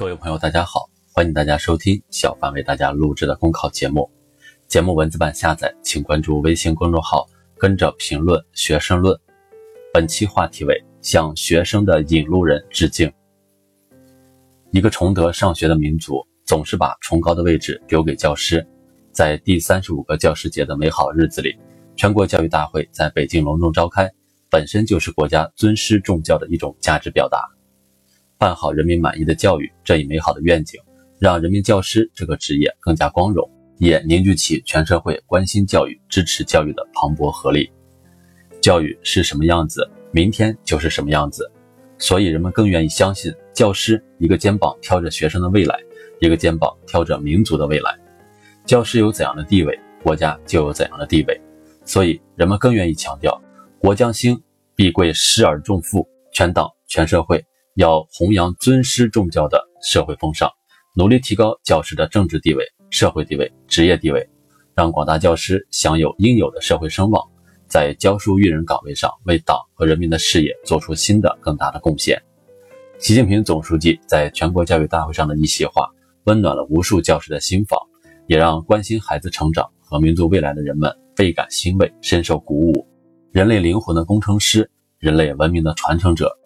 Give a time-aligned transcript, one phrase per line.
[0.00, 4.10] 各位朋友，大家好，欢迎大家收听小范为大家录制的公考节目。
[4.66, 7.28] 节目文字版下载，请关注微信公众号，
[7.58, 9.14] 跟着评论学生论。
[9.92, 13.12] 本期话题为向学生的引路人致敬。
[14.70, 18.66] 一个崇德上学的民族，总是把崇高的位置留给教师。
[19.12, 21.54] 在第三十五个教师节的美好日子里，
[21.94, 24.10] 全国教育大会在北京隆重召开，
[24.48, 27.38] 本身就是国家尊师重教的一种价值表达。
[28.40, 30.80] 办好人民满意的教育这一美好的愿景，
[31.18, 37.70] 让人民教师这个职业更加光荣，也凝聚起全社会关心教育、支持教育的磅礴合力。
[38.62, 41.52] 教育是什么样子，明天就是什么样子，
[41.98, 45.78] 所以人们更愿意相信教师一个肩膀挑着学生的未来，
[46.18, 47.94] 一个肩膀挑着民族的未来。
[48.64, 51.38] 教师有怎样的地位，国家就有怎样的地位，
[51.84, 53.38] 所以人们更愿意强调
[53.78, 54.42] “国将兴，
[54.74, 57.44] 必贵师而重父”，全党全社会。
[57.74, 60.50] 要弘扬尊师重教的社会风尚，
[60.94, 64.28] 努力提高教师的政治地位、社会地位、职业地位，
[64.74, 67.22] 让广大教师享有应有的社会声望，
[67.68, 72.20] 在教书育人岗位上为党和人民的事业做出新的更大的贡献。
[72.98, 75.88] 习近平总书记在全国教育大会上的一席话，
[76.24, 77.80] 温暖了无数教师的心房，
[78.26, 82.86] 也让关心孩子成长和民族未来的人们倍感欣慰，深受鼓舞。
[83.32, 84.68] 人类灵魂的工程师，
[84.98, 86.36] 人类文明的传承者。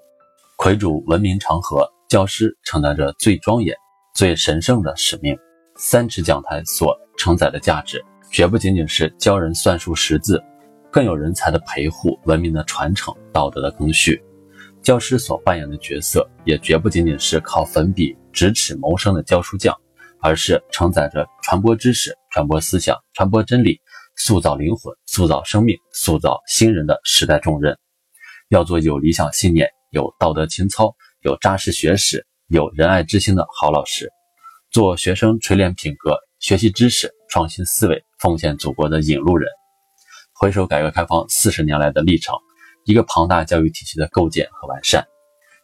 [0.65, 3.77] 魁主文明长河，教师承担着最庄严、
[4.15, 5.37] 最神圣的使命。
[5.77, 10.43] 三尺讲台所承载的价值，绝不仅仅是教人算术识字，
[10.91, 14.19] 更有人才的陪护、文明的传承、道德的更续。
[14.81, 19.77] 教师所扮演的角色，也绝不仅仅是靠粉笔、直尺谋生的教书匠，
[20.23, 23.79] 而是承载着传播知识、传播思想、传播真理、
[24.17, 27.77] 塑造灵魂、塑造生命、塑造新人的时代重任。
[28.49, 29.69] 要做有理想信念。
[29.95, 34.11] 有道德情操、有扎实学识、有仁爱之心的好老师，
[34.73, 39.49] 做学生锤炼品格、学习知识、创新思维、奉献祖国的引路人。
[40.33, 42.35] 回首改革开放四十年来的历程，
[42.85, 45.07] 一个庞大教育体系的构建和完善，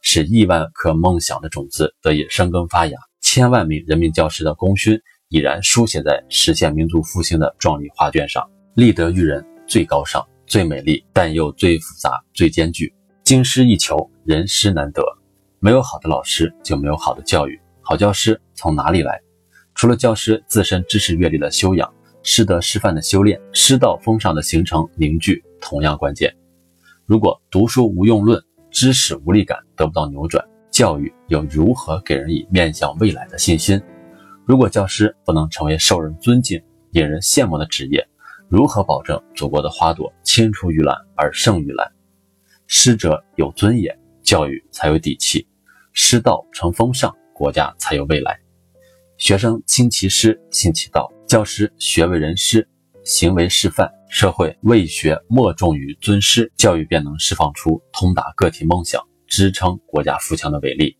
[0.01, 4.97] 使亿万颗梦想的种子得以生根发芽，千万名人民教师的功勋
[5.29, 8.49] 已然书写在实现民族复兴的壮丽画卷上。
[8.75, 12.95] 立德育人最高尚、最美丽，但又最复杂、最艰巨。
[13.23, 15.03] 经师一求，人师难得。
[15.59, 17.61] 没有好的老师，就没有好的教育。
[17.81, 19.21] 好教师从哪里来？
[19.75, 21.93] 除了教师自身知识阅历的修养，
[22.23, 26.35] 师德师范的修炼，师道风尚的形成凝聚同样关键。
[27.07, 33.81] 如果读书无用论，知识无力感得不到扭转，教育又如何给人以面向未来的信心？
[34.47, 38.07] 如果教师不能成为受人尊敬、引人羡慕的职业，
[38.49, 41.91] 如何保证祖国的花朵青出于蓝而胜于蓝？
[42.67, 43.99] 师者有尊严，
[44.31, 45.45] 教育才有底气；
[45.93, 48.39] 师道成风尚，国家才有未来。
[49.19, 52.69] 学生亲其师，信其道；教师学为人师，
[53.03, 53.91] 行为示范。
[54.09, 60.97] 社会为学莫重于尊师，教育便能释放出通达个体梦想、支撑国家富强的伟力。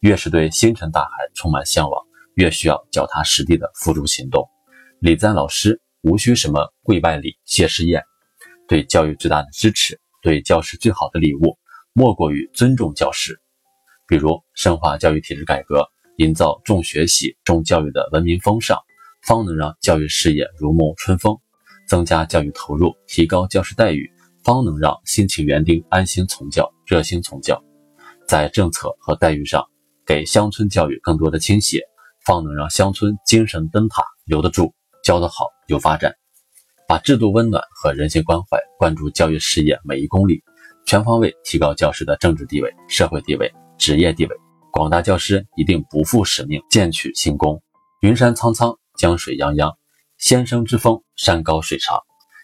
[0.00, 2.04] 越是对星辰大海充满向往，
[2.34, 4.44] 越需要脚踏实地的付诸行动。
[4.98, 8.02] 礼赞老师，无需什么跪拜礼、谢师宴，
[8.66, 10.00] 对教育最大的支持。
[10.20, 11.56] 对教师最好的礼物，
[11.94, 13.38] 莫过于尊重教师。
[14.08, 15.86] 比如深化教育体制改革，
[16.16, 18.78] 营造重学习、重教育的文明风尚，
[19.22, 21.34] 方能让教育事业如沐春风；
[21.88, 24.10] 增加教育投入，提高教师待遇，
[24.42, 27.62] 方能让辛勤园丁安心从教、热心从教。
[28.26, 29.66] 在政策和待遇上，
[30.06, 31.82] 给乡村教育更多的倾斜，
[32.24, 36.14] 方能让乡村精神灯塔留得住、教得好、有发展。
[36.88, 40.42] 把制度温暖和人性关怀灌注教育事业每一公里，
[40.84, 44.36] 全方位提高教师的政治地位、社会地位、职业地位，
[44.70, 47.62] 广大教师一定不负使命，建取新功。
[48.00, 49.74] 云山苍苍，江水泱泱，
[50.18, 51.98] 先生之风，山高水长。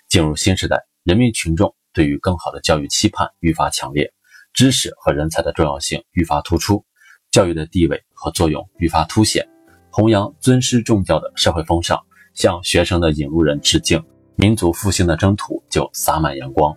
[0.09, 4.11] 进入新时代，人民群众对于更好的教育期盼愈发强烈，
[4.55, 6.85] 知识和人才的重要性愈发突出，
[7.31, 9.47] 教育的地位和作用愈发凸显。
[9.91, 12.01] 弘扬尊师重教的社会风尚，
[12.33, 14.03] 向学生的引路人致敬。
[14.37, 16.77] 民族复兴的征途就洒满阳光。